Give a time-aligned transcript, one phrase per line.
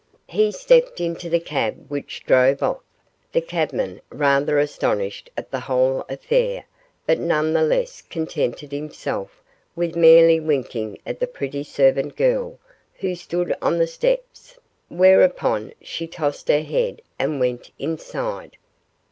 [0.29, 2.79] He stepped into the cab which drove off,
[3.33, 6.65] the cabman rather astonished at the whole affair,
[7.05, 9.43] but none the less contented himself
[9.75, 12.57] with merely winking at the pretty servant girl
[12.95, 14.57] who stood on the steps,
[14.89, 18.57] whereupon she tossed her head and went inside.